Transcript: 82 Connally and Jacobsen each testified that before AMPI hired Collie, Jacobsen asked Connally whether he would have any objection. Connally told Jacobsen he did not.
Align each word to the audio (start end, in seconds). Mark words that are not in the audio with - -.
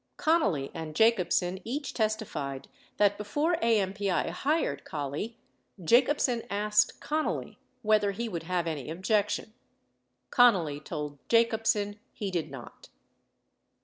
82 0.19 0.31
Connally 0.31 0.71
and 0.73 0.95
Jacobsen 0.95 1.59
each 1.63 1.93
testified 1.93 2.67
that 2.97 3.19
before 3.19 3.57
AMPI 3.61 4.31
hired 4.31 4.83
Collie, 4.83 5.37
Jacobsen 5.79 6.41
asked 6.49 6.99
Connally 6.99 7.57
whether 7.83 8.09
he 8.11 8.27
would 8.27 8.41
have 8.49 8.65
any 8.65 8.89
objection. 8.89 9.53
Connally 10.31 10.83
told 10.83 11.19
Jacobsen 11.29 11.99
he 12.13 12.31
did 12.31 12.49
not. 12.49 12.89